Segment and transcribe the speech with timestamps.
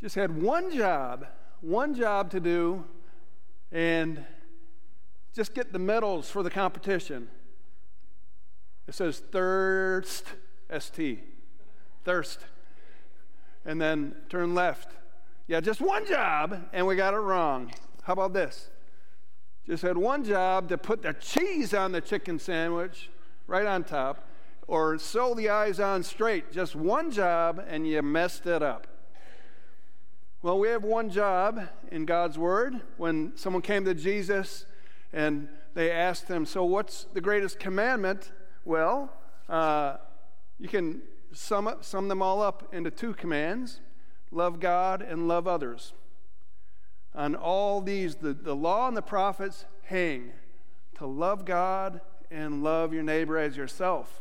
[0.00, 1.26] just had one job,
[1.60, 2.84] one job to do,
[3.72, 4.24] and
[5.34, 7.28] just get the medals for the competition.
[8.86, 10.26] It says thirst,
[10.68, 11.20] S T,
[12.04, 12.40] thirst.
[13.64, 14.90] And then turn left.
[15.46, 17.72] Yeah, just one job, and we got it wrong.
[18.02, 18.70] How about this?
[19.66, 23.08] Just had one job to put the cheese on the chicken sandwich
[23.46, 24.28] right on top,
[24.66, 26.52] or sew the eyes on straight.
[26.52, 28.86] Just one job, and you messed it up.
[30.44, 32.78] Well, we have one job in God's Word.
[32.98, 34.66] When someone came to Jesus
[35.10, 38.30] and they asked him, So, what's the greatest commandment?
[38.66, 39.10] Well,
[39.48, 39.96] uh,
[40.58, 41.00] you can
[41.32, 43.80] sum, up, sum them all up into two commands
[44.30, 45.94] love God and love others.
[47.14, 50.30] On all these, the, the law and the prophets hang
[50.98, 54.20] to love God and love your neighbor as yourself.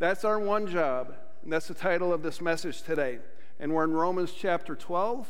[0.00, 3.20] That's our one job, and that's the title of this message today.
[3.60, 5.28] And we're in Romans chapter 12,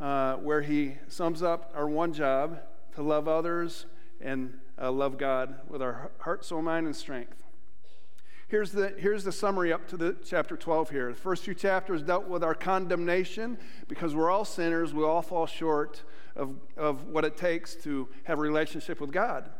[0.00, 2.60] uh, where he sums up our one job
[2.94, 3.86] to love others
[4.20, 7.44] and uh, love God with our heart, soul, mind, and strength.
[8.48, 11.08] Here's the, here's the summary up to the chapter 12 here.
[11.10, 14.92] The first few chapters dealt with our condemnation because we're all sinners.
[14.92, 16.04] We all fall short
[16.36, 19.50] of, of what it takes to have a relationship with God.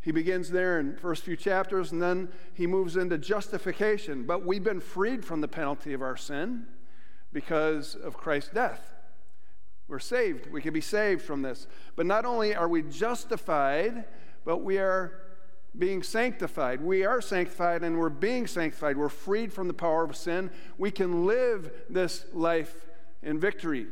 [0.00, 4.24] He begins there in first few chapters and then he moves into justification.
[4.24, 6.66] But we've been freed from the penalty of our sin
[7.32, 8.95] because of Christ's death.
[9.88, 10.50] We're saved.
[10.50, 11.66] We can be saved from this.
[11.94, 14.04] But not only are we justified,
[14.44, 15.20] but we are
[15.78, 16.80] being sanctified.
[16.80, 18.96] We are sanctified and we're being sanctified.
[18.96, 20.50] We're freed from the power of sin.
[20.78, 22.86] We can live this life
[23.22, 23.86] in victory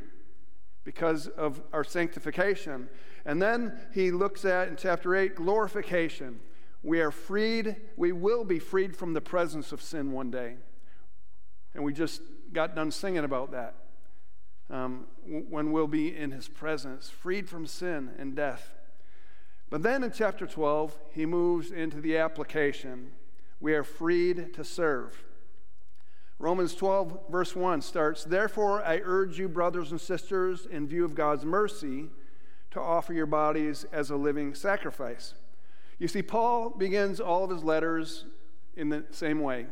[0.84, 2.88] because of our sanctification.
[3.24, 6.40] And then he looks at in chapter 8 glorification.
[6.82, 10.56] We are freed, we will be freed from the presence of sin one day.
[11.74, 12.20] And we just
[12.52, 13.74] got done singing about that.
[14.70, 18.74] Um, when we'll be in his presence, freed from sin and death.
[19.68, 23.12] But then in chapter 12, he moves into the application.
[23.60, 25.24] We are freed to serve.
[26.38, 31.14] Romans 12, verse 1 starts Therefore, I urge you, brothers and sisters, in view of
[31.14, 32.06] God's mercy,
[32.70, 35.34] to offer your bodies as a living sacrifice.
[35.98, 38.24] You see, Paul begins all of his letters
[38.76, 39.66] in the same way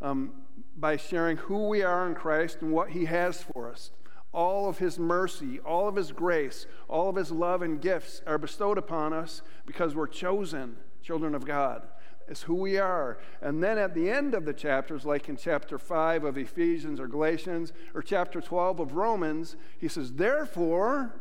[0.00, 0.32] um,
[0.76, 3.90] by sharing who we are in Christ and what he has for us
[4.32, 8.38] all of his mercy, all of his grace, all of his love and gifts are
[8.38, 11.82] bestowed upon us because we're chosen children of God.
[12.28, 13.18] It's who we are.
[13.42, 17.08] And then at the end of the chapters, like in chapter 5 of Ephesians or
[17.08, 21.12] Galatians or chapter 12 of Romans, he says, Therefore,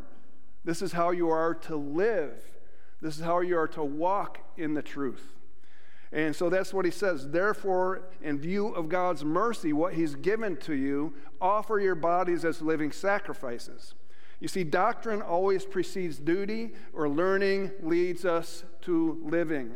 [0.63, 2.43] this is how you are to live.
[3.01, 5.38] This is how you are to walk in the truth.
[6.11, 7.29] And so that's what he says.
[7.29, 12.61] Therefore, in view of God's mercy, what he's given to you, offer your bodies as
[12.61, 13.93] living sacrifices.
[14.39, 19.73] You see, doctrine always precedes duty, or learning leads us to living.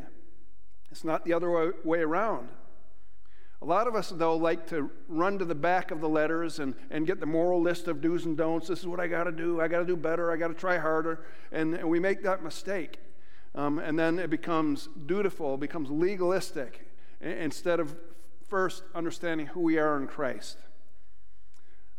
[0.90, 2.50] It's not the other way around.
[3.62, 6.76] A lot of us, though, like to run to the back of the letters and,
[6.90, 8.68] and get the moral list of do's and don'ts.
[8.68, 9.62] This is what I got to do.
[9.62, 10.32] I got to do better.
[10.32, 11.26] I got to try harder.
[11.52, 13.00] And, and we make that mistake.
[13.56, 16.88] Um, and then it becomes dutiful, becomes legalistic,
[17.22, 17.96] instead of
[18.48, 20.58] first understanding who we are in Christ.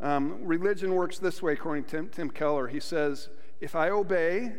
[0.01, 2.69] Um, religion works this way, according to Tim, Tim Keller.
[2.69, 3.29] He says,
[3.61, 4.53] If I obey,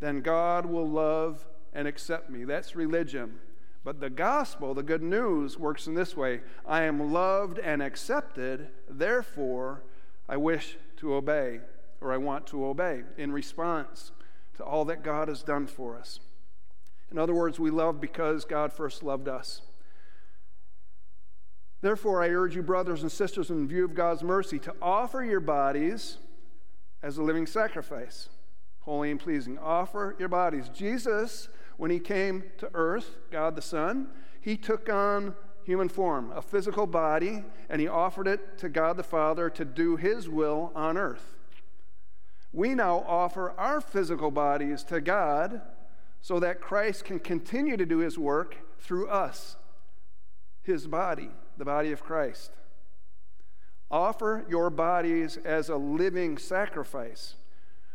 [0.00, 2.44] then God will love and accept me.
[2.44, 3.38] That's religion.
[3.84, 8.68] But the gospel, the good news, works in this way I am loved and accepted,
[8.88, 9.84] therefore
[10.28, 11.60] I wish to obey,
[12.00, 14.12] or I want to obey in response
[14.56, 16.20] to all that God has done for us.
[17.10, 19.62] In other words, we love because God first loved us.
[21.80, 25.40] Therefore, I urge you, brothers and sisters, in view of God's mercy, to offer your
[25.40, 26.18] bodies
[27.02, 28.28] as a living sacrifice,
[28.80, 29.58] holy and pleasing.
[29.58, 30.68] Offer your bodies.
[30.68, 31.48] Jesus,
[31.78, 34.08] when he came to earth, God the Son,
[34.40, 35.34] he took on
[35.64, 39.96] human form, a physical body, and he offered it to God the Father to do
[39.96, 41.36] his will on earth.
[42.52, 45.62] We now offer our physical bodies to God
[46.20, 49.56] so that Christ can continue to do his work through us,
[50.62, 52.52] his body, the body of Christ.
[53.90, 57.34] Offer your bodies as a living sacrifice.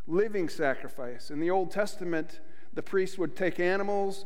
[0.08, 1.32] Living sacrifice.
[1.32, 2.42] In the Old Testament,
[2.74, 4.26] the priests would take animals,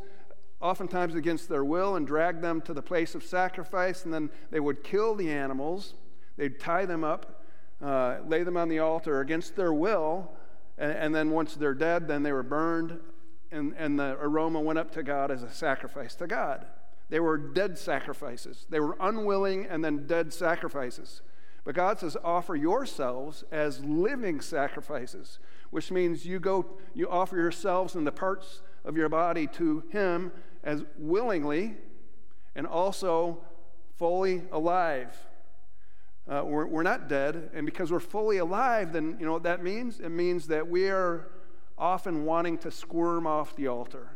[0.61, 4.59] oftentimes against their will, and drag them to the place of sacrifice, and then they
[4.59, 5.93] would kill the animals.
[6.37, 7.43] They'd tie them up,
[7.81, 10.31] uh, lay them on the altar against their will,
[10.77, 12.99] and, and then once they're dead, then they were burned
[13.51, 16.65] and, and the aroma went up to God as a sacrifice to God.
[17.09, 18.65] They were dead sacrifices.
[18.69, 21.21] They were unwilling and then dead sacrifices.
[21.65, 25.39] But God says, offer yourselves as living sacrifices,
[25.71, 30.31] which means you go, you offer yourselves and the parts of your body to Him
[30.63, 31.77] as willingly
[32.55, 33.39] and also
[33.97, 35.15] fully alive.
[36.27, 39.63] Uh, we're, we're not dead, and because we're fully alive, then you know what that
[39.63, 39.99] means?
[39.99, 41.27] It means that we are
[41.79, 44.11] often wanting to squirm off the altar.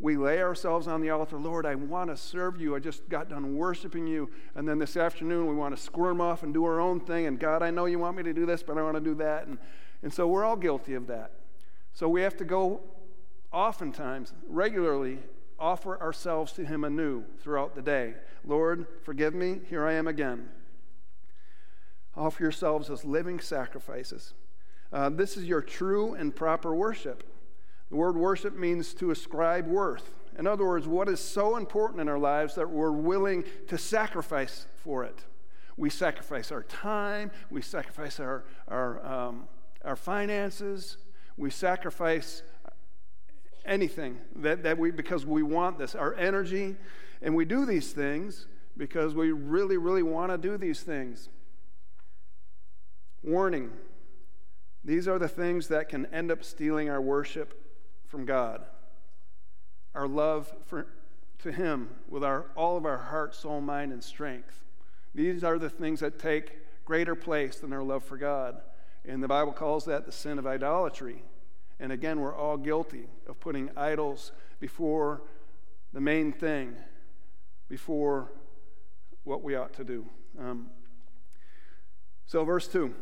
[0.00, 1.38] We lay ourselves on the altar.
[1.38, 2.74] Lord, I want to serve you.
[2.74, 4.30] I just got done worshiping you.
[4.54, 7.26] And then this afternoon, we want to squirm off and do our own thing.
[7.26, 9.14] And God, I know you want me to do this, but I want to do
[9.16, 9.46] that.
[9.46, 9.58] And,
[10.02, 11.32] and so we're all guilty of that.
[11.92, 12.80] So we have to go
[13.52, 15.20] oftentimes, regularly,
[15.60, 18.14] offer ourselves to Him anew throughout the day.
[18.44, 19.60] Lord, forgive me.
[19.70, 20.48] Here I am again.
[22.16, 24.34] Offer yourselves as living sacrifices.
[24.94, 27.24] Uh, this is your true and proper worship.
[27.90, 30.14] The word worship means to ascribe worth.
[30.38, 34.66] In other words, what is so important in our lives that we're willing to sacrifice
[34.84, 35.24] for it.
[35.76, 39.48] We sacrifice our time, we sacrifice our, our, um,
[39.84, 40.96] our finances,
[41.36, 42.44] we sacrifice
[43.64, 46.76] anything that, that we, because we want this, our energy,
[47.20, 48.46] and we do these things
[48.76, 51.30] because we really, really want to do these things.
[53.24, 53.72] Warning
[54.84, 57.60] these are the things that can end up stealing our worship
[58.06, 58.64] from God,
[59.94, 60.86] our love for,
[61.42, 64.62] to Him with our, all of our heart, soul, mind, and strength.
[65.14, 68.60] These are the things that take greater place than our love for God.
[69.06, 71.22] And the Bible calls that the sin of idolatry.
[71.80, 75.22] And again, we're all guilty of putting idols before
[75.92, 76.76] the main thing,
[77.68, 78.32] before
[79.24, 80.06] what we ought to do.
[80.38, 80.70] Um,
[82.26, 82.94] so, verse 2.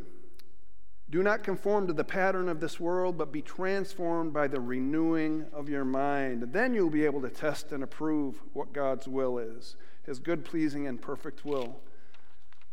[1.12, 5.44] Do not conform to the pattern of this world, but be transformed by the renewing
[5.52, 6.54] of your mind.
[6.54, 9.76] Then you'll be able to test and approve what God's will is,
[10.06, 11.80] his good, pleasing, and perfect will.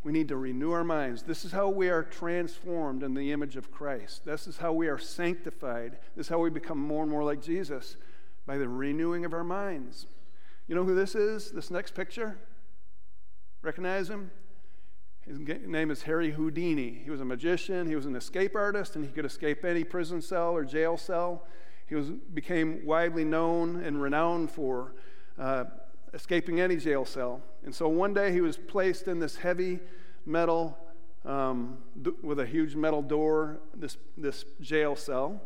[0.05, 1.23] We need to renew our minds.
[1.23, 4.23] This is how we are transformed in the image of Christ.
[4.23, 5.97] This is how we are sanctified.
[6.15, 7.97] This is how we become more and more like Jesus
[8.45, 10.05] by the renewing of our minds.
[10.69, 11.51] You know who this is?
[11.51, 12.37] This next picture?
[13.61, 14.31] Recognize him?
[15.29, 17.01] His name is Harry Houdini.
[17.05, 20.23] He was a magician, he was an escape artist, and he could escape any prison
[20.23, 21.45] cell or jail cell.
[21.85, 24.95] He was, became widely known and renowned for
[25.37, 25.65] uh,
[26.15, 27.43] escaping any jail cell.
[27.63, 29.81] And so one day he was placed in this heavy
[30.25, 30.75] metal,
[31.23, 35.39] um, d- with a huge metal door, this, this jail cell.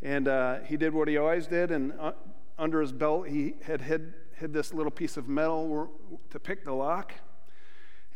[0.00, 2.12] And uh, he did what he always did, and uh,
[2.58, 5.90] under his belt he had hid, hid this little piece of metal
[6.30, 7.12] to pick the lock.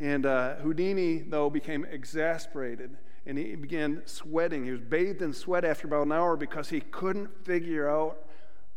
[0.02, 4.64] And uh, Houdini, though, became exasperated and he began sweating.
[4.64, 8.18] He was bathed in sweat after about an hour because he couldn't figure out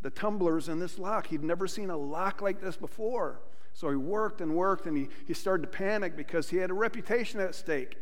[0.03, 1.25] the tumblers in this lock.
[1.25, 3.39] He'd never seen a lock like this before.
[3.73, 6.75] So he worked and worked and he, he started to panic because he had a
[6.75, 7.97] reputation at stake.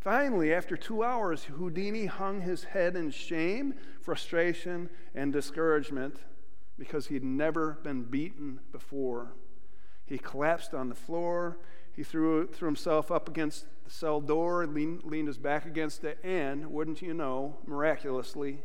[0.00, 6.16] Finally, after two hours, Houdini hung his head in shame, frustration, and discouragement
[6.78, 9.34] because he'd never been beaten before.
[10.06, 11.58] He collapsed on the floor
[11.94, 16.18] he threw, threw himself up against the cell door, leaned, leaned his back against it,
[16.22, 18.60] and, wouldn't you know, miraculously,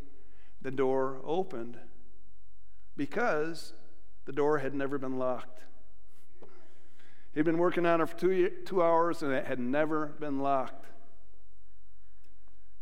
[0.61, 1.77] the door opened
[2.97, 3.73] because
[4.25, 5.61] the door had never been locked.
[7.33, 10.85] He'd been working on it for two, two hours and it had never been locked.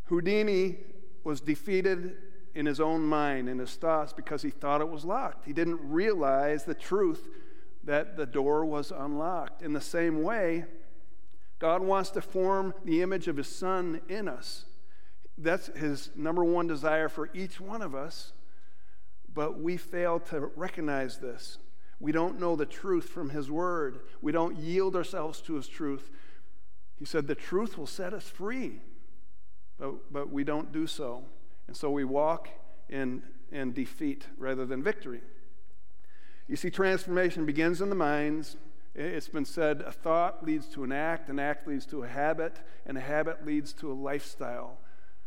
[0.06, 0.78] Houdini
[1.24, 2.18] was defeated
[2.54, 5.46] in his own mind, in his thoughts, because he thought it was locked.
[5.46, 7.28] He didn't realize the truth
[7.86, 9.62] that the door was unlocked.
[9.62, 10.66] In the same way,
[11.60, 14.66] God wants to form the image of His Son in us.
[15.38, 18.34] That's His number one desire for each one of us,
[19.34, 21.58] but we fail to recognize this.
[22.00, 26.10] We don't know the truth from His Word, we don't yield ourselves to His truth.
[26.98, 28.80] He said, The truth will set us free,
[29.80, 31.26] but, but we don't do so.
[31.68, 32.50] And so we walk
[32.90, 35.22] in, in defeat rather than victory.
[36.48, 38.58] You see, transformation begins in the minds.
[38.96, 42.58] It's been said a thought leads to an act, an act leads to a habit,
[42.86, 44.78] and a habit leads to a lifestyle.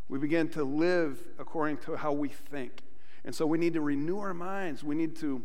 [0.09, 2.83] We begin to live according to how we think.
[3.25, 4.85] And so we need to renew our minds.
[4.85, 5.43] We need to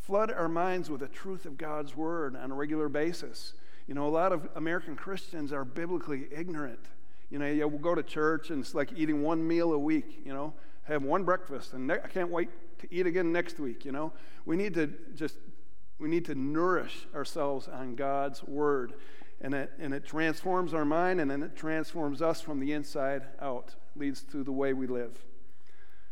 [0.00, 3.54] flood our minds with the truth of God's word on a regular basis.
[3.86, 6.80] You know, a lot of American Christians are biblically ignorant.
[7.30, 10.20] You know, you will go to church and it's like eating one meal a week,
[10.24, 10.52] you know,
[10.84, 12.50] have one breakfast, and I can't wait
[12.90, 14.12] eat again next week, you know.
[14.44, 15.36] We need to just,
[15.98, 18.94] we need to nourish ourselves on God's word.
[19.40, 23.26] And it, and it transforms our mind, and then it transforms us from the inside
[23.40, 25.24] out, leads to the way we live.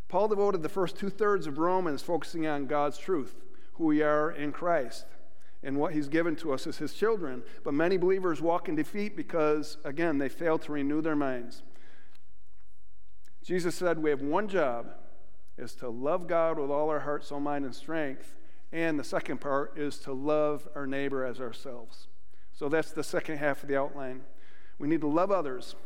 [0.08, 3.34] Paul devoted the first two thirds of Romans focusing on God's truth,
[3.74, 5.06] who we are in Christ.
[5.64, 7.42] and what He's given to us as His children.
[7.64, 11.62] But many believers walk in defeat because, again, they fail to renew their minds.
[13.42, 14.92] Jesus said, We have one job
[15.56, 18.34] is to love God with all our heart, soul, mind, and strength.
[18.72, 22.08] And the second part is to love our neighbor as ourselves.
[22.52, 24.22] So that's the second half of the outline.
[24.78, 25.76] We need to love others.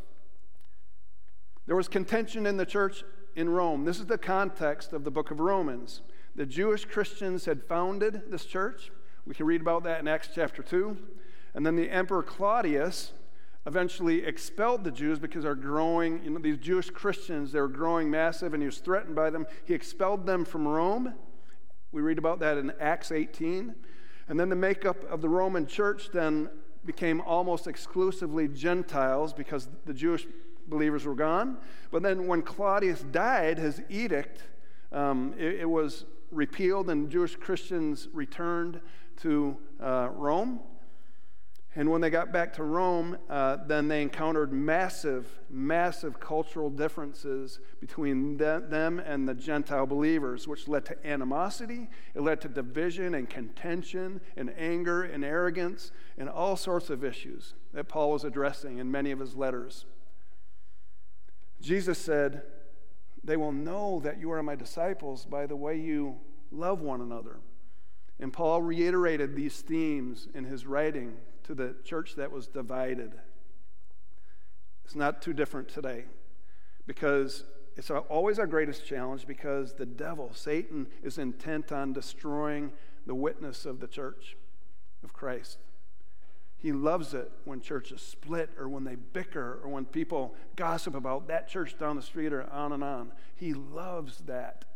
[1.67, 3.05] There was contention in the church
[3.37, 3.85] in Rome.
[3.85, 6.01] This is the context of the book of Romans.
[6.35, 8.91] The Jewish Christians had founded this church.
[9.27, 10.97] We can read about that in Acts chapter 2.
[11.55, 13.13] And then the Emperor Claudius
[13.67, 18.11] eventually expelled the Jews because they're growing, you know, these Jewish Christians, they were growing
[18.11, 19.47] massive and he was threatened by them.
[19.65, 21.15] He expelled them from Rome.
[21.93, 23.75] We read about that in Acts 18.
[24.29, 26.49] And then the makeup of the Roman church then
[26.85, 30.27] became almost exclusively Gentiles because the Jewish
[30.69, 31.59] believers were gone.
[31.91, 34.43] But then when Claudius died, his edict,
[34.93, 38.81] um, it, it, was repealed and Jewish Christians returned
[39.23, 40.61] to uh, Rome.
[41.75, 47.61] And when they got back to Rome, uh, then they encountered massive, massive cultural differences
[47.79, 51.89] between them and the Gentile believers, which led to animosity.
[52.15, 57.55] It led to division and contention and anger and arrogance and all sorts of issues
[57.75, 59.85] that Paul was addressing in many of his letters.
[61.61, 62.43] Jesus said,
[63.23, 66.17] They will know that you are my disciples by the way you
[66.51, 67.41] love one another.
[68.19, 73.13] And Paul reiterated these themes in his writing to the church that was divided.
[74.85, 76.05] It's not too different today
[76.87, 82.71] because it's always our greatest challenge because the devil, Satan, is intent on destroying
[83.07, 84.37] the witness of the church
[85.03, 85.57] of Christ.
[86.59, 91.29] He loves it when churches split or when they bicker or when people gossip about
[91.29, 93.13] that church down the street or on and on.
[93.37, 94.67] He loves that.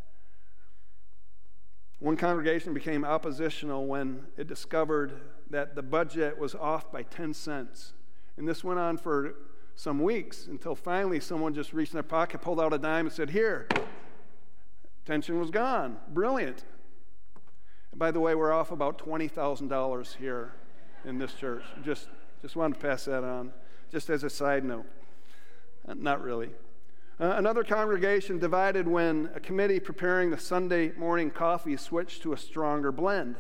[2.03, 7.93] One congregation became oppositional when it discovered that the budget was off by 10 cents.
[8.37, 9.37] And this went on for
[9.77, 13.15] some weeks until finally someone just reached in their pocket, pulled out a dime, and
[13.15, 13.69] said, Here.
[15.05, 15.97] Tension was gone.
[16.09, 16.65] Brilliant.
[17.93, 20.55] And by the way, we're off about $20,000 here
[21.05, 21.63] in this church.
[21.85, 22.09] Just,
[22.41, 23.53] just wanted to pass that on,
[23.93, 24.87] just as a side note.
[25.87, 26.51] Not really.
[27.21, 32.37] Uh, another congregation divided when a committee preparing the Sunday morning coffee switched to a
[32.37, 33.37] stronger blend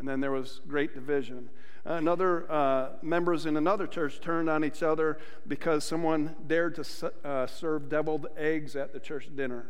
[0.00, 1.50] and then there was great division.
[1.84, 7.46] Another uh, members in another church turned on each other because someone dared to uh,
[7.46, 9.66] serve deviled eggs at the church dinner.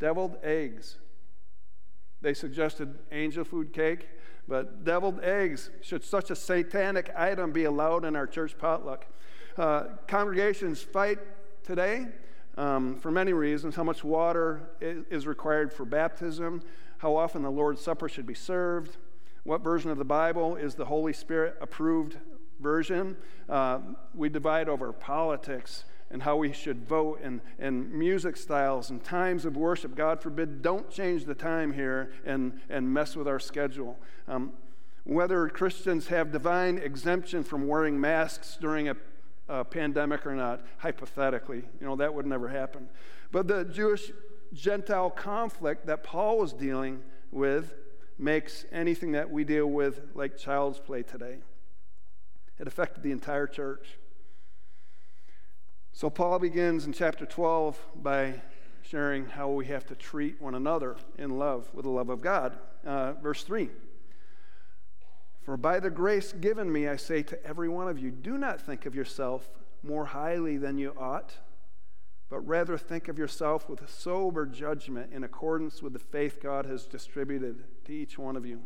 [0.00, 0.98] Deviled eggs.
[2.20, 4.08] They suggested angel food cake,
[4.48, 5.70] but deviled eggs.
[5.80, 9.06] Should such a satanic item be allowed in our church potluck?
[9.56, 11.18] Uh, congregations fight
[11.62, 12.08] today
[12.56, 16.62] um, for many reasons how much water is required for baptism,
[16.98, 18.96] how often the Lord's Supper should be served
[19.44, 22.16] what version of the Bible is the Holy Spirit approved
[22.60, 23.16] version?
[23.48, 23.80] Uh,
[24.14, 29.44] we divide over politics and how we should vote and, and music styles and times
[29.44, 29.96] of worship.
[29.96, 33.98] God forbid, don't change the time here and, and mess with our schedule.
[34.28, 34.52] Um,
[35.04, 38.96] whether Christians have divine exemption from wearing masks during a,
[39.48, 42.88] a pandemic or not, hypothetically, you know, that would never happen.
[43.30, 44.12] But the Jewish
[44.52, 47.74] Gentile conflict that Paul was dealing with
[48.18, 51.38] makes anything that we deal with like child's play today.
[52.58, 53.98] It affected the entire church.
[55.92, 58.40] So, Paul begins in chapter 12 by
[58.82, 62.58] sharing how we have to treat one another in love with the love of God.
[62.84, 63.70] Uh, verse 3
[65.44, 68.60] For by the grace given me, I say to every one of you, do not
[68.60, 69.50] think of yourself
[69.82, 71.34] more highly than you ought
[72.32, 76.86] but rather think of yourself with sober judgment in accordance with the faith God has
[76.86, 78.62] distributed to each one of you.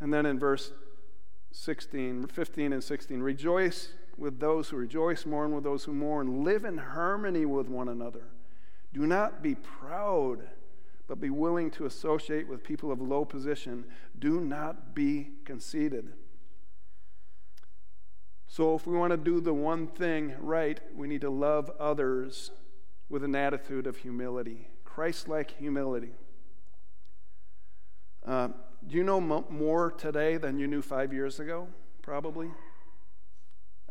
[0.00, 0.72] And then in verse
[1.50, 6.64] 16, 15 and 16, rejoice with those who rejoice, mourn with those who mourn, live
[6.64, 8.28] in harmony with one another.
[8.94, 10.48] Do not be proud,
[11.12, 13.84] but be willing to associate with people of low position.
[14.18, 16.14] Do not be conceited.
[18.46, 22.50] So, if we want to do the one thing right, we need to love others
[23.10, 26.12] with an attitude of humility, Christ like humility.
[28.26, 28.48] Uh,
[28.86, 31.68] do you know m- more today than you knew five years ago?
[32.00, 32.48] Probably.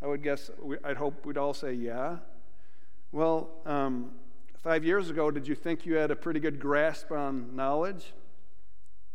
[0.02, 0.50] I would guess,
[0.82, 2.16] I'd hope we'd all say, yeah.
[3.12, 4.10] Well, um,
[4.62, 8.12] five years ago, did you think you had a pretty good grasp on knowledge?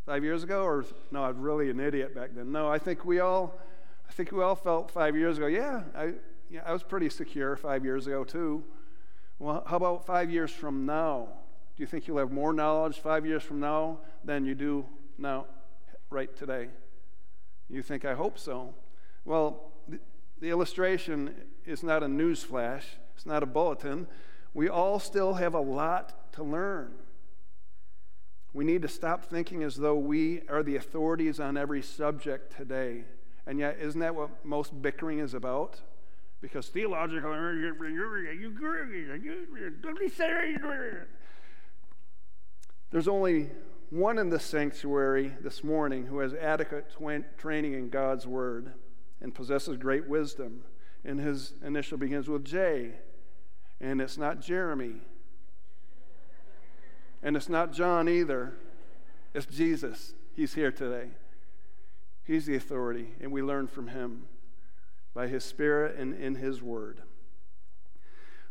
[0.05, 0.63] Five years ago?
[0.63, 2.51] Or, no, I was really an idiot back then.
[2.51, 3.59] No, I think we all
[4.09, 6.13] I think we all felt five years ago, yeah, I,
[6.49, 8.63] yeah, I was pretty secure five years ago, too.
[9.39, 11.27] Well, how about five years from now?
[11.75, 14.85] Do you think you'll have more knowledge five years from now than you do
[15.17, 15.45] now,
[16.09, 16.69] right today?
[17.69, 18.73] You think, I hope so.
[19.25, 19.99] Well, the,
[20.39, 21.35] the illustration
[21.65, 22.85] is not a news flash,
[23.15, 24.07] it's not a bulletin.
[24.53, 26.93] We all still have a lot to learn.
[28.53, 33.03] We need to stop thinking as though we are the authorities on every subject today.
[33.45, 35.79] And yet, isn't that what most bickering is about?
[36.41, 37.31] Because theological,
[42.91, 43.49] there's only
[43.89, 46.91] one in the sanctuary this morning who has adequate
[47.37, 48.73] training in God's Word
[49.21, 50.63] and possesses great wisdom.
[51.03, 52.93] And his initial begins with J.
[53.79, 54.95] And it's not Jeremy.
[57.21, 58.53] And it's not John either.
[59.33, 60.13] It's Jesus.
[60.35, 61.09] He's here today.
[62.23, 64.25] He's the authority, and we learn from him
[65.13, 67.01] by his Spirit and in his Word.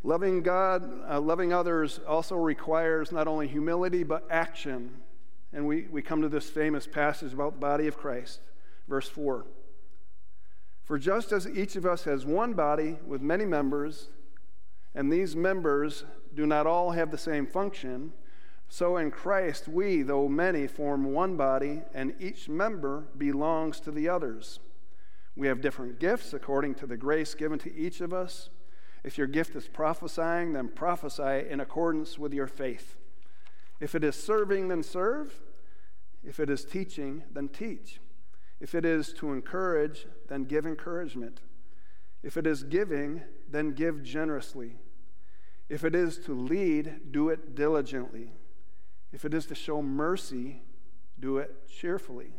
[0.02, 5.02] Loving God, uh, loving others also requires not only humility but action.
[5.52, 8.40] And we, we come to this famous passage about the body of Christ,
[8.88, 9.47] verse 4.
[10.85, 14.09] For just as each of us has one body with many members,
[14.97, 18.12] and these members do not all have the same function,
[18.69, 24.09] so in Christ we, though many, form one body, and each member belongs to the
[24.09, 24.59] others.
[25.37, 28.49] We have different gifts according to the grace given to each of us.
[29.05, 32.97] If your gift is prophesying, then prophesy in accordance with your faith.
[33.79, 35.43] If it is serving, then serve.
[36.25, 38.00] If it is teaching, then teach.
[38.61, 41.43] If it is to encourage, then give encouragement.
[42.23, 44.76] If it is giving, then give generously.
[45.68, 48.32] If it is to lead, do it diligently.
[49.12, 50.62] If it is to show mercy,
[51.18, 52.32] do it cheerfully.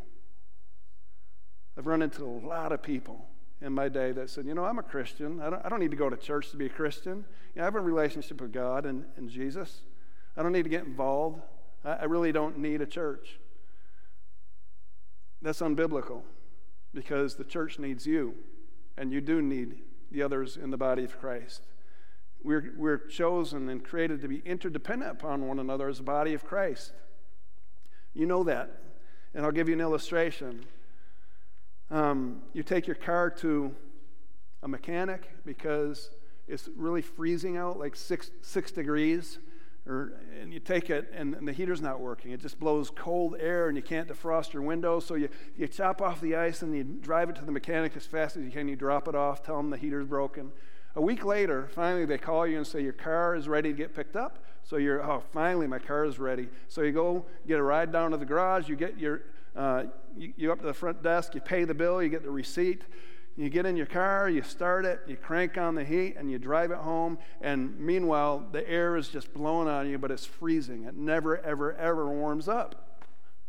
[1.77, 3.27] I've run into a lot of people
[3.61, 5.41] in my day that said, you know, I'm a Christian.
[5.41, 7.25] I don't, I don't need to go to church to be a Christian.
[7.53, 9.81] You know, I have a relationship with God and, and Jesus.
[10.35, 11.41] I don't need to get involved.
[11.83, 13.39] I, I really don't need a church.
[15.41, 16.21] That's unbiblical
[16.93, 18.35] because the church needs you,
[18.97, 19.79] and you do need
[20.11, 21.67] the others in the body of Christ.
[22.47, 26.45] We're, we're chosen and created to be interdependent upon one another as a body of
[26.45, 26.93] Christ.
[28.13, 28.71] You know that.
[29.35, 30.63] And I'll give you an illustration.
[31.91, 33.75] Um, you take your car to
[34.63, 36.09] a mechanic because
[36.47, 39.39] it's really freezing out, like six, six degrees,
[39.85, 42.31] or, and you take it and, and, the heater's not working.
[42.31, 45.01] It just blows cold air and you can't defrost your window.
[45.01, 48.05] So you, you chop off the ice and you drive it to the mechanic as
[48.05, 48.69] fast as you can.
[48.69, 50.53] You drop it off, tell them the heater's broken.
[50.97, 53.95] A week later, finally they call you and say your car is ready to get
[53.95, 54.39] picked up.
[54.63, 56.49] So you're, oh, finally my car is ready.
[56.69, 59.21] So you go get a ride down to the garage, you get your
[59.55, 59.83] uh,
[60.17, 62.83] you, you up to the front desk, you pay the bill, you get the receipt.
[63.35, 66.39] You get in your car, you start it, you crank on the heat, and you
[66.39, 67.19] drive it home.
[67.41, 70.85] And meanwhile, the air is just blowing on you, but it's freezing.
[70.85, 73.03] It never, ever, ever warms up.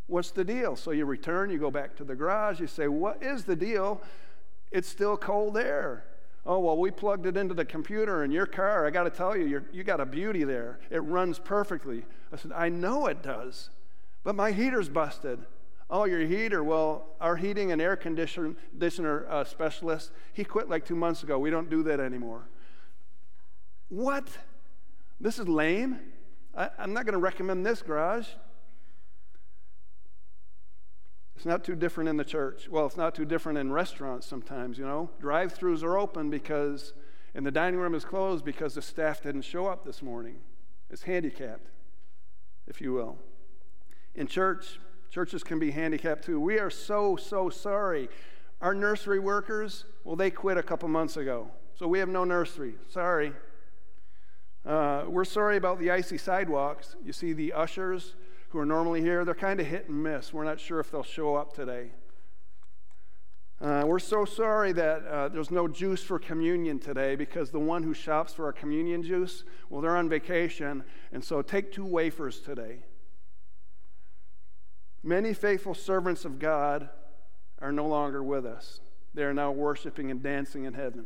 [0.05, 0.75] What's the deal?
[0.75, 4.01] So you return, you go back to the garage, you say, What is the deal?
[4.71, 6.05] It's still cold air.
[6.45, 8.85] Oh, well, we plugged it into the computer in your car.
[8.85, 10.79] I got to tell you, you you got a beauty there.
[10.89, 12.05] It runs perfectly.
[12.31, 13.69] I said, I know it does,
[14.23, 15.39] but my heater's busted.
[15.89, 16.63] Oh, your heater.
[16.63, 21.39] Well, our heating and air conditioner uh, specialist, he quit like two months ago.
[21.39, 22.47] We don't do that anymore.
[23.89, 24.27] What?
[25.19, 25.99] This is lame.
[26.55, 28.27] I, I'm not going to recommend this garage.
[31.39, 32.67] It's not too different in the church.
[32.69, 35.09] Well, it's not too different in restaurants sometimes, you know.
[35.19, 36.93] Drive throughs are open because,
[37.33, 40.35] and the dining room is closed because the staff didn't show up this morning.
[40.89, 41.69] It's handicapped,
[42.67, 43.17] if you will.
[44.15, 46.39] In church, Churches can be handicapped too.
[46.39, 48.09] We are so, so sorry.
[48.61, 51.49] Our nursery workers, well, they quit a couple months ago.
[51.75, 52.75] So we have no nursery.
[52.89, 53.33] Sorry.
[54.65, 56.95] Uh, we're sorry about the icy sidewalks.
[57.03, 58.15] You see, the ushers
[58.49, 60.33] who are normally here, they're kind of hit and miss.
[60.33, 61.91] We're not sure if they'll show up today.
[63.61, 67.83] Uh, we're so sorry that uh, there's no juice for communion today because the one
[67.83, 70.83] who shops for our communion juice, well, they're on vacation.
[71.11, 72.83] And so take two wafers today.
[75.03, 76.89] Many faithful servants of God
[77.61, 78.79] are no longer with us.
[79.13, 81.05] They are now worshiping and dancing in heaven.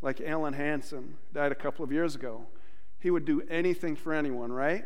[0.00, 2.46] Like Alan Hansen died a couple of years ago.
[3.00, 4.84] He would do anything for anyone, right?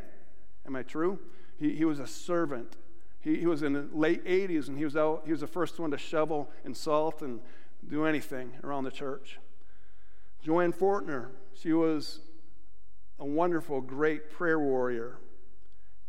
[0.67, 1.21] Am I true?
[1.59, 2.77] He, he was a servant.
[3.21, 5.79] He, he was in the late 80s and he was, out, he was the first
[5.79, 7.41] one to shovel and salt and
[7.89, 9.39] do anything around the church.
[10.43, 12.21] Joanne Fortner, she was
[13.19, 15.19] a wonderful, great prayer warrior.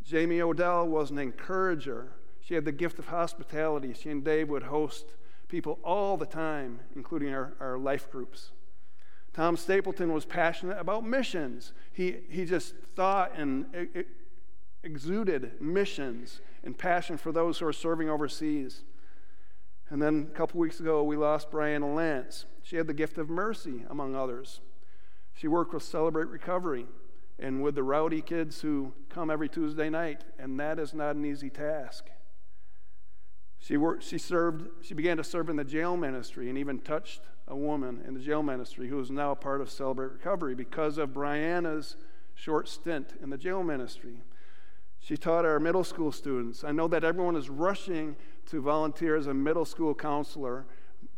[0.03, 2.11] Jamie Odell was an encourager.
[2.41, 3.93] She had the gift of hospitality.
[3.93, 5.05] She and Dave would host
[5.47, 8.51] people all the time, including our, our life groups.
[9.33, 11.73] Tom Stapleton was passionate about missions.
[11.91, 13.65] He, he just thought and
[14.85, 18.83] exuded missions and passion for those who are serving overseas.
[19.89, 22.45] And then a couple weeks ago, we lost Brianna Lance.
[22.63, 24.61] She had the gift of mercy, among others.
[25.33, 26.85] She worked with Celebrate Recovery
[27.37, 31.25] and with the rowdy kids who come every Tuesday night, and that is not an
[31.25, 32.05] easy task.
[33.59, 37.21] She, worked, she, served, she began to serve in the jail ministry and even touched
[37.47, 40.97] a woman in the jail ministry who is now a part of Celebrate Recovery because
[40.97, 41.95] of Brianna's
[42.33, 44.23] short stint in the jail ministry.
[45.05, 46.63] She taught our middle school students.
[46.63, 48.15] I know that everyone is rushing
[48.47, 50.65] to volunteer as a middle school counselor.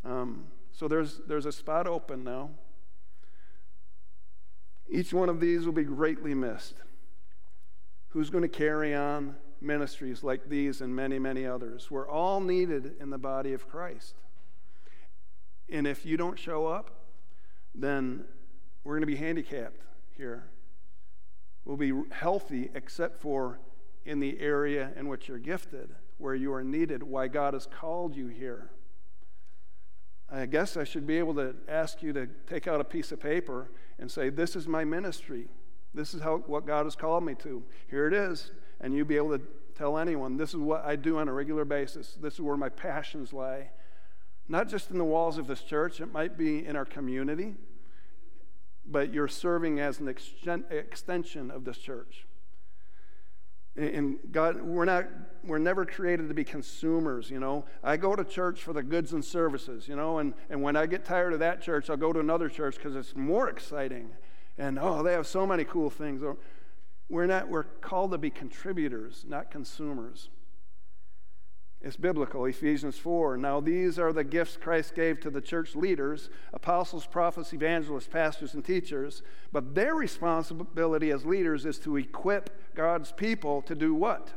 [0.04, 2.50] Um, so there's, there's a spot open now.
[4.90, 6.76] Each one of these will be greatly missed.
[8.10, 11.90] Who's going to carry on ministries like these and many, many others?
[11.90, 14.16] We're all needed in the body of Christ.
[15.70, 16.92] And if you don't show up,
[17.74, 18.26] then
[18.84, 19.80] we're going to be handicapped
[20.18, 20.44] here.
[21.64, 23.60] We'll be healthy except for
[24.08, 28.16] in the area in which you're gifted, where you are needed, why God has called
[28.16, 28.72] you here.
[30.32, 33.20] I guess I should be able to ask you to take out a piece of
[33.20, 35.48] paper and say, This is my ministry.
[35.94, 37.64] This is how, what God has called me to.
[37.90, 38.52] Here it is.
[38.80, 39.44] And you'd be able to
[39.76, 42.18] tell anyone, This is what I do on a regular basis.
[42.22, 43.72] This is where my passions lie.
[44.48, 47.56] Not just in the walls of this church, it might be in our community,
[48.86, 52.26] but you're serving as an extension of this church.
[53.78, 55.06] And God, we're not,
[55.44, 57.66] we're never created to be consumers, you know.
[57.84, 60.88] I go to church for the goods and services, you know, and, and when I
[60.88, 64.10] get tired of that church, I'll go to another church because it's more exciting.
[64.58, 66.24] And oh, they have so many cool things.
[67.08, 70.30] We're not, we're called to be contributors, not consumers.
[71.88, 73.38] It's biblical, Ephesians 4.
[73.38, 78.54] Now, these are the gifts Christ gave to the church leaders apostles, prophets, evangelists, pastors,
[78.54, 79.22] and teachers.
[79.54, 84.34] But their responsibility as leaders is to equip God's people to do what?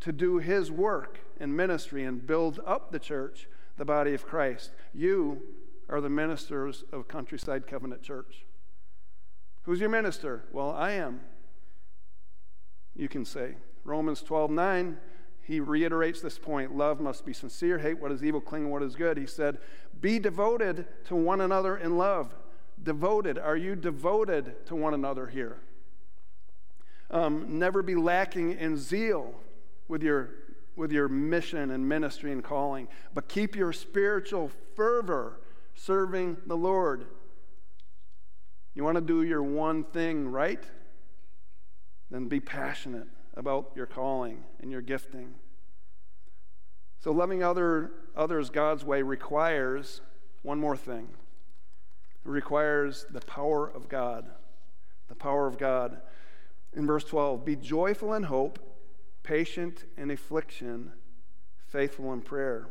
[0.00, 4.70] To do His work in ministry and build up the church, the body of Christ.
[4.94, 5.42] You
[5.90, 8.46] are the ministers of Countryside Covenant Church.
[9.64, 10.46] Who's your minister?
[10.52, 11.20] Well, I am.
[12.96, 13.56] You can say.
[13.84, 14.96] Romans 12 9
[15.46, 18.94] he reiterates this point love must be sincere, hate what is evil, cling what is
[18.94, 19.18] good.
[19.18, 19.58] He said,
[20.00, 22.34] Be devoted to one another in love.
[22.82, 23.38] Devoted.
[23.38, 25.58] Are you devoted to one another here?
[27.10, 29.34] Um, never be lacking in zeal
[29.86, 30.30] with your,
[30.76, 35.40] with your mission and ministry and calling, but keep your spiritual fervor
[35.74, 37.06] serving the Lord.
[38.74, 40.64] You want to do your one thing right?
[42.10, 45.34] Then be passionate about your calling and your gifting.
[47.00, 50.00] So, loving other, others God's way requires
[50.42, 51.08] one more thing
[52.24, 54.30] it requires the power of God.
[55.08, 56.00] The power of God.
[56.72, 58.58] In verse 12, be joyful in hope,
[59.22, 60.92] patient in affliction,
[61.66, 62.68] faithful in prayer.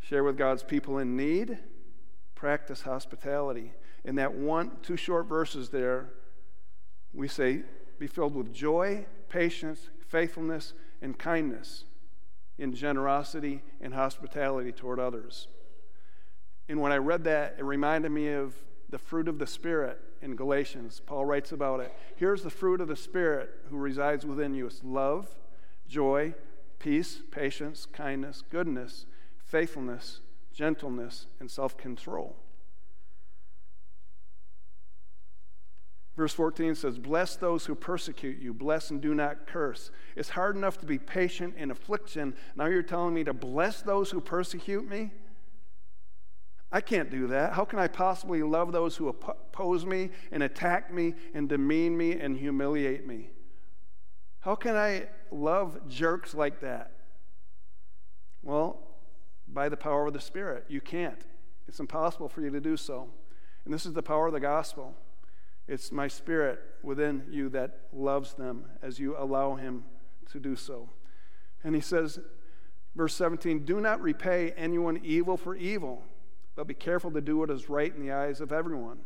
[0.00, 1.58] Share with God's people in need,
[2.36, 3.72] practice hospitality.
[4.04, 6.10] In that one, two short verses there,
[7.12, 7.62] we say,
[7.98, 11.84] be filled with joy, patience, faithfulness, and kindness,
[12.58, 15.48] in generosity and hospitality toward others.
[16.68, 18.54] And when I read that, it reminded me of
[18.88, 21.00] the fruit of the Spirit in Galatians.
[21.04, 21.92] Paul writes about it.
[22.16, 25.28] Here's the fruit of the Spirit who resides within you it's love,
[25.88, 26.34] joy,
[26.78, 29.06] peace, patience, kindness, goodness,
[29.36, 30.20] faithfulness,
[30.52, 32.36] gentleness, and self control.
[36.16, 39.90] Verse 14 says, Bless those who persecute you, bless and do not curse.
[40.16, 42.34] It's hard enough to be patient in affliction.
[42.56, 45.12] Now you're telling me to bless those who persecute me?
[46.72, 47.52] I can't do that.
[47.52, 52.18] How can I possibly love those who oppose me and attack me and demean me
[52.18, 53.30] and humiliate me?
[54.40, 56.92] How can I love jerks like that?
[58.42, 58.80] Well,
[59.48, 60.64] by the power of the Spirit.
[60.68, 61.20] You can't.
[61.68, 63.08] It's impossible for you to do so.
[63.64, 64.94] And this is the power of the gospel.
[65.68, 69.84] It's my spirit within you that loves them as you allow him
[70.30, 70.90] to do so.
[71.64, 72.20] And he says,
[72.94, 76.04] verse 17, do not repay anyone evil for evil,
[76.54, 78.98] but be careful to do what is right in the eyes of everyone.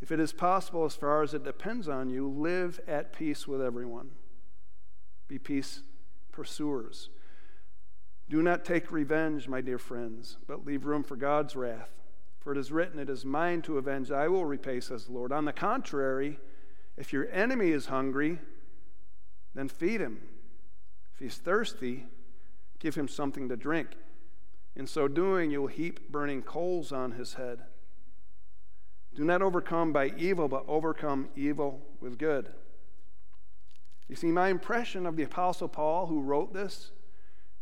[0.00, 3.60] If it is possible, as far as it depends on you, live at peace with
[3.60, 4.10] everyone.
[5.26, 5.82] Be peace
[6.32, 7.10] pursuers.
[8.30, 11.90] Do not take revenge, my dear friends, but leave room for God's wrath.
[12.48, 15.32] For it is written, It is mine to avenge, I will repay, says the Lord.
[15.32, 16.38] On the contrary,
[16.96, 18.38] if your enemy is hungry,
[19.54, 20.22] then feed him.
[21.12, 22.06] If he's thirsty,
[22.78, 23.88] give him something to drink.
[24.74, 27.64] In so doing, you will heap burning coals on his head.
[29.14, 32.48] Do not overcome by evil, but overcome evil with good.
[34.08, 36.92] You see, my impression of the Apostle Paul, who wrote this,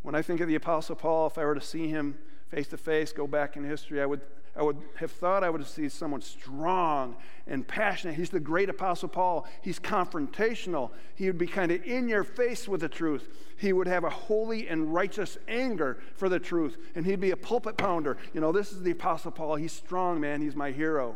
[0.01, 2.77] When I think of the Apostle Paul, if I were to see him face to
[2.77, 4.21] face, go back in history, I would,
[4.57, 7.15] I would have thought I would see someone strong
[7.45, 8.15] and passionate.
[8.15, 9.45] He's the great Apostle Paul.
[9.61, 10.89] He's confrontational.
[11.13, 13.29] He would be kind of in your face with the truth.
[13.57, 17.37] He would have a holy and righteous anger for the truth, and he'd be a
[17.37, 18.17] pulpit pounder.
[18.33, 19.57] You know, this is the Apostle Paul.
[19.57, 20.41] He's strong, man.
[20.41, 21.15] He's my hero.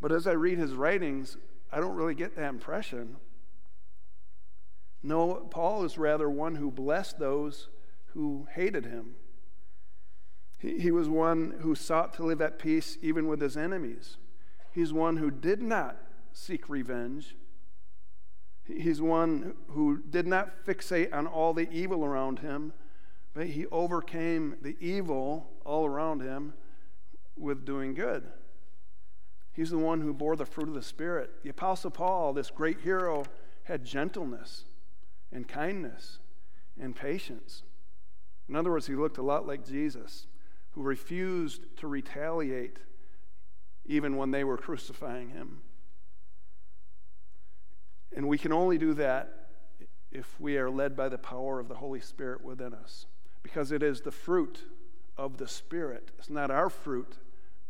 [0.00, 1.36] But as I read his writings,
[1.70, 3.16] I don't really get that impression.
[5.02, 7.68] No, Paul is rather one who blessed those
[8.14, 9.16] who hated him.
[10.58, 14.16] He, was one who sought to live at peace even with his enemies.
[14.72, 15.96] He's one who did not
[16.32, 17.36] seek revenge.
[18.64, 22.72] He's one who did not fixate on all the evil around him,
[23.34, 26.54] but he overcame the evil all around him
[27.36, 28.24] with doing good.
[29.52, 31.42] He's the one who bore the fruit of the Spirit.
[31.42, 33.24] The Apostle Paul, this great hero,
[33.64, 34.66] had gentleness
[35.32, 36.20] and kindness
[36.80, 37.64] and patience.
[38.48, 40.27] In other words, he looked a lot like Jesus,
[40.78, 42.76] who refused to retaliate
[43.84, 45.58] even when they were crucifying him.
[48.14, 49.48] And we can only do that
[50.12, 53.06] if we are led by the power of the Holy Spirit within us,
[53.42, 54.66] because it is the fruit
[55.16, 56.12] of the Spirit.
[56.16, 57.16] It's not our fruit,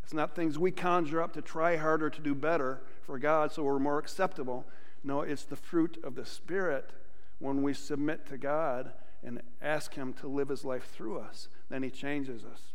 [0.05, 3.63] it's not things we conjure up to try harder to do better for God so
[3.63, 4.67] we're more acceptable.
[5.03, 6.91] No, it's the fruit of the Spirit
[7.39, 8.93] when we submit to God
[9.25, 12.75] and ask Him to live His life through us, then He changes us.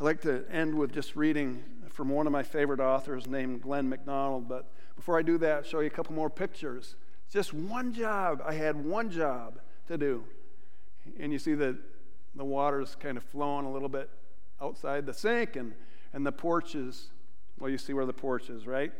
[0.00, 3.86] I'd like to end with just reading from one of my favorite authors named Glenn
[3.86, 4.48] McDonald.
[4.48, 6.96] but before I do that, I'll show you a couple more pictures.
[7.30, 8.40] Just one job.
[8.42, 9.58] I had one job
[9.88, 10.24] to do.
[11.18, 11.76] And you see that
[12.34, 14.08] the water's kind of flowing a little bit
[14.58, 15.74] outside the sink, and,
[16.14, 17.10] and the porches,
[17.58, 18.92] well, you see where the porch is, right?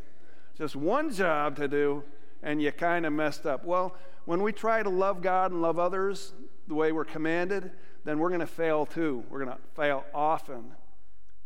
[0.54, 2.04] Just one job to do,
[2.42, 3.64] and you kind of messed up.
[3.64, 6.34] Well, when we try to love God and love others
[6.68, 7.70] the way we're commanded,
[8.04, 9.24] then we're going to fail too.
[9.30, 10.72] We're going to fail often.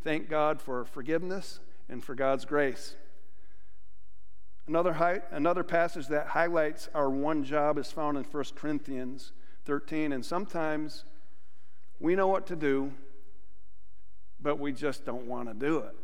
[0.04, 2.94] Thank God for forgiveness and for God's grace.
[4.68, 9.32] Another, hi- another passage that highlights our one job is found in 1 Corinthians
[9.64, 10.12] 13.
[10.12, 11.06] And sometimes
[11.98, 12.92] we know what to do,
[14.38, 15.96] but we just don't want to do it.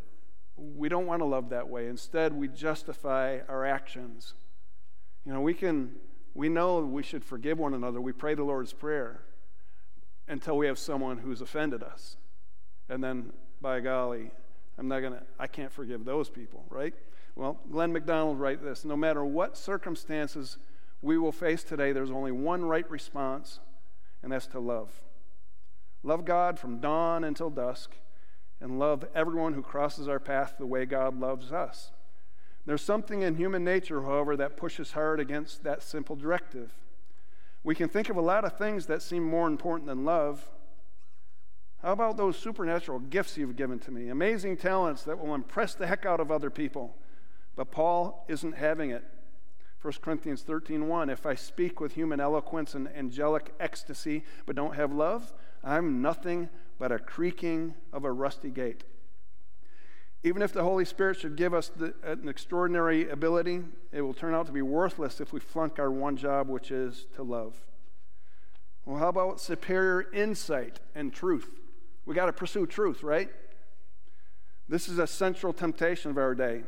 [0.57, 1.87] We don't want to love that way.
[1.87, 4.33] Instead, we justify our actions.
[5.27, 5.97] You know, we can,
[6.33, 8.01] we know we should forgive one another.
[8.01, 9.21] We pray the Lord's Prayer
[10.27, 12.17] until we have someone who's offended us.
[12.89, 14.31] And then, by golly,
[14.79, 16.95] I'm not going to, I can't forgive those people, right?
[17.37, 20.59] Well, Glenn McDonald writes this No matter what circumstances
[21.03, 23.61] we will face today, there's only one right response,
[24.23, 24.91] and that's to love.
[26.03, 27.97] Love God from dawn until dusk,
[28.61, 31.93] and love everyone who crosses our path the way God loves us.
[32.67, 36.73] There's something in human nature, however, that pushes hard against that simple directive.
[37.65, 40.49] We can think of a lot of things that seem more important than love.
[41.83, 44.09] How about those supernatural gifts you've given to me?
[44.09, 46.95] Amazing talents that will impress the heck out of other people.
[47.57, 49.05] But Paul isn't having it.
[49.81, 54.93] 1 Corinthians 13:1 If I speak with human eloquence and angelic ecstasy but don't have
[54.93, 55.33] love,
[55.65, 58.85] I'm nothing but a creaking of a rusty gate.
[60.23, 64.35] Even if the Holy Spirit should give us the, an extraordinary ability, it will turn
[64.35, 67.63] out to be worthless if we flunk our one job, which is to love.
[68.85, 71.60] Well, how about superior insight and truth?
[72.07, 73.31] We got to pursue truth, right?
[74.69, 76.63] This is a central temptation of our day.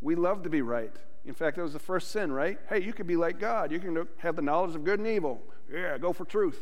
[0.00, 0.92] We love to be right.
[1.24, 2.58] In fact, that was the first sin, right?
[2.68, 3.70] Hey, you can be like God.
[3.70, 5.42] You can have the knowledge of good and evil.
[5.70, 6.58] Yeah, go for truth.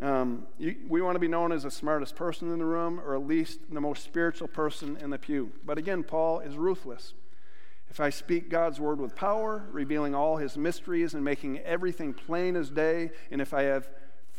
[0.00, 3.14] Um, you, we want to be known as the smartest person in the room, or
[3.14, 5.52] at least the most spiritual person in the pew.
[5.64, 7.12] But again, Paul is ruthless.
[7.90, 12.56] If I speak God's word with power, revealing all his mysteries and making everything plain
[12.56, 13.90] as day, and if I have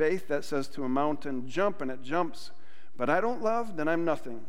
[0.02, 2.50] faith that says to a mountain, jump, and it jumps,
[2.98, 4.42] but I don't love, then I'm nothing.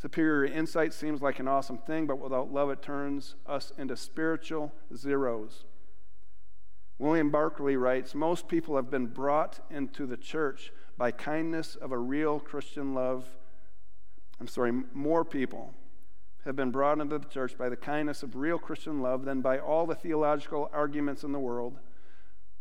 [0.00, 4.72] Superior insight seems like an awesome thing, but without love, it turns us into spiritual
[4.94, 5.64] zeros.
[7.00, 11.98] William Barclay writes Most people have been brought into the church by kindness of a
[11.98, 13.26] real Christian love.
[14.38, 15.74] I'm sorry, more people
[16.44, 19.58] have been brought into the church by the kindness of real Christian love than by
[19.58, 21.80] all the theological arguments in the world.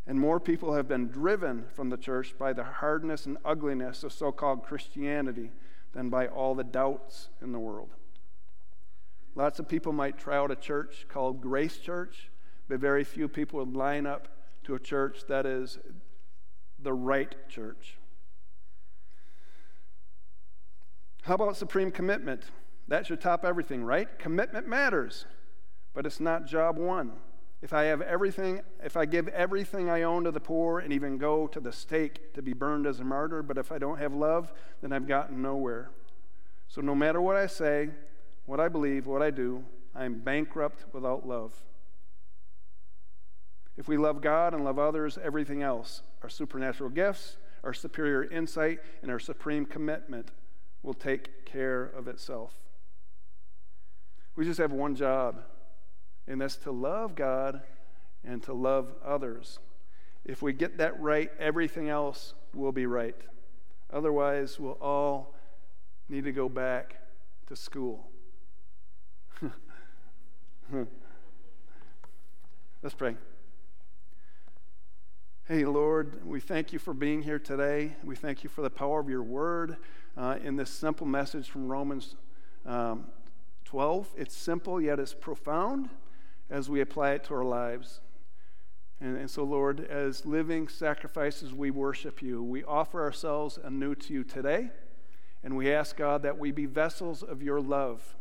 [0.07, 4.11] And more people have been driven from the church by the hardness and ugliness of
[4.11, 5.51] so called Christianity
[5.93, 7.89] than by all the doubts in the world.
[9.35, 12.31] Lots of people might try out a church called Grace Church
[12.71, 14.29] but very few people would line up
[14.63, 15.77] to a church that is
[16.81, 17.97] the right church.
[21.23, 22.43] How about supreme commitment?
[22.87, 24.07] That should top everything, right?
[24.17, 25.25] Commitment matters,
[25.93, 27.11] but it's not job one.
[27.61, 31.17] If I have everything, if I give everything I own to the poor and even
[31.17, 34.13] go to the stake to be burned as a martyr, but if I don't have
[34.13, 35.91] love, then I've gotten nowhere.
[36.67, 37.89] So no matter what I say,
[38.45, 41.53] what I believe, what I do, I am bankrupt without love.
[43.77, 48.79] If we love God and love others, everything else, our supernatural gifts, our superior insight,
[49.03, 50.31] and our supreme commitment
[50.81, 52.55] will take care of itself.
[54.35, 55.43] We just have one job
[56.31, 57.61] and that's to love God
[58.23, 59.59] and to love others.
[60.23, 63.17] If we get that right, everything else will be right.
[63.91, 65.35] Otherwise, we'll all
[66.07, 66.95] need to go back
[67.47, 68.07] to school.
[72.81, 73.17] Let's pray.
[75.49, 77.97] Hey, Lord, we thank you for being here today.
[78.05, 79.75] We thank you for the power of your word
[80.15, 82.15] uh, in this simple message from Romans
[82.65, 83.07] um,
[83.65, 84.07] 12.
[84.15, 85.89] It's simple, yet it's profound
[86.51, 88.01] as we apply it to our lives.
[88.99, 92.43] And, and, so, Lord, as living sacrifices, we worship you.
[92.43, 94.69] We offer ourselves anew to you today.
[95.43, 98.15] And we ask, God, that we be vessels of your love,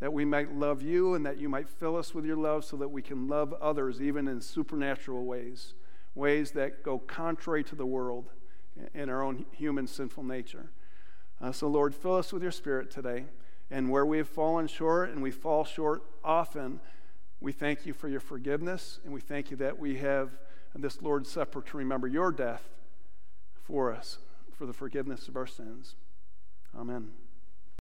[0.00, 2.78] that we might love you and that you might fill us with your love so
[2.78, 5.74] that we can love others, even in supernatural ways,
[6.14, 8.30] ways that go contrary to the world
[8.94, 10.70] and our own human sinful nature.
[11.42, 13.26] Uh, so, Lord, fill us with your spirit today.
[13.70, 16.80] And where we have fallen short, and we fall short often,
[17.42, 20.30] we thank you for your forgiveness, and we thank you that we have
[20.76, 22.62] this Lord's Supper to remember your death
[23.54, 24.18] for us,
[24.56, 25.96] for the forgiveness of our sins.
[26.78, 27.10] Amen.